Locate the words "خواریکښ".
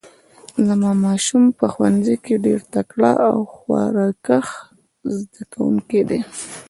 3.53-4.47